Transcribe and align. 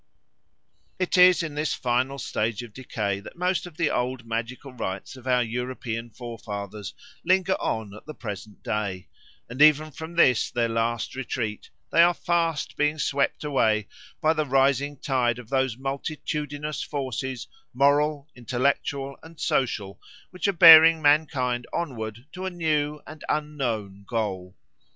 It 0.97 1.15
is 1.15 1.43
in 1.43 1.53
this 1.53 1.75
final 1.75 2.17
stage 2.17 2.63
of 2.63 2.73
decay 2.73 3.19
that 3.19 3.35
most 3.35 3.67
of 3.67 3.77
the 3.77 3.91
old 3.91 4.25
magical 4.25 4.73
rites 4.73 5.15
of 5.15 5.27
our 5.27 5.43
European 5.43 6.09
forefathers 6.09 6.95
linger 7.23 7.53
on 7.61 7.93
at 7.93 8.07
the 8.07 8.15
present 8.15 8.63
day, 8.63 9.09
and 9.47 9.61
even 9.61 9.91
from 9.91 10.15
this 10.15 10.49
their 10.49 10.67
last 10.67 11.13
retreat 11.15 11.69
they 11.91 12.01
are 12.01 12.15
fast 12.15 12.75
being 12.77 12.97
swept 12.97 13.43
away 13.43 13.87
by 14.19 14.33
the 14.33 14.43
rising 14.47 14.97
tide 14.97 15.37
of 15.37 15.49
those 15.49 15.77
multitudinous 15.77 16.81
forces, 16.81 17.47
moral, 17.71 18.27
intellectual, 18.35 19.17
and 19.21 19.39
social, 19.39 20.01
which 20.31 20.47
are 20.47 20.51
bearing 20.51 20.99
mankind 20.99 21.67
onward 21.71 22.25
to 22.31 22.47
a 22.47 22.49
new 22.49 22.99
and 23.05 23.23
unknown 23.29 24.03
goal. 24.09 24.55